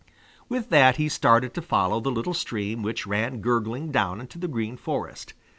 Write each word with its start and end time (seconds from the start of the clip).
With 0.49 0.69
that 0.71 0.95
he 0.97 1.07
started 1.07 1.53
to 1.53 1.61
follow 1.61 1.99
the 1.99 2.09
little 2.09 2.33
stream 2.33 2.81
which 2.81 3.05
ran 3.05 3.39
gurgling 3.39 3.91
down 3.91 4.19
into 4.19 4.39
the 4.39 4.47
Green 4.47 4.75
Forest. 4.75 5.35